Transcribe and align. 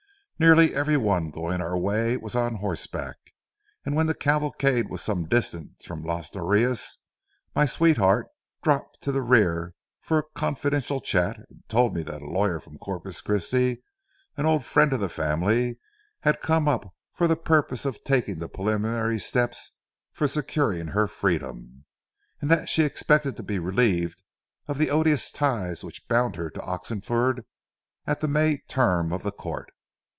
Nearly 0.39 0.73
every 0.73 0.97
one 0.97 1.29
going 1.29 1.61
our 1.61 1.77
way 1.77 2.17
was 2.17 2.35
on 2.35 2.55
horseback, 2.55 3.15
and 3.85 3.95
when 3.95 4.07
the 4.07 4.15
cavalcade 4.15 4.89
was 4.89 5.03
some 5.03 5.27
distance 5.27 5.85
from 5.85 6.01
Las 6.01 6.31
Norias, 6.33 6.97
my 7.53 7.67
sweetheart 7.67 8.25
dropped 8.63 9.01
to 9.03 9.11
the 9.11 9.21
rear 9.21 9.75
for 9.99 10.17
a 10.17 10.23
confidential 10.33 10.99
chat 10.99 11.37
and 11.47 11.61
told 11.69 11.93
me 11.95 12.01
that 12.01 12.23
a 12.23 12.27
lawyer 12.27 12.59
from 12.59 12.79
Corpus 12.79 13.21
Christi, 13.21 13.83
an 14.35 14.47
old 14.47 14.65
friend 14.65 14.91
of 14.93 14.99
the 14.99 15.09
family, 15.09 15.77
had 16.21 16.41
come 16.41 16.67
up 16.67 16.91
for 17.13 17.27
the 17.27 17.35
purpose 17.35 17.85
of 17.85 18.03
taking 18.03 18.39
the 18.39 18.49
preliminary 18.49 19.19
steps 19.19 19.73
for 20.11 20.27
securing 20.27 20.87
her 20.87 21.05
freedom, 21.05 21.85
and 22.41 22.49
that 22.49 22.67
she 22.67 22.81
expected 22.81 23.37
to 23.37 23.43
be 23.43 23.59
relieved 23.59 24.23
of 24.67 24.79
the 24.79 24.89
odious 24.89 25.31
tie 25.31 25.75
which 25.83 26.07
bound 26.07 26.35
her 26.35 26.49
to 26.49 26.61
Oxenford 26.63 27.45
at 28.07 28.21
the 28.21 28.27
May 28.27 28.57
term 28.67 29.13
of 29.13 29.21
court. 29.37 29.69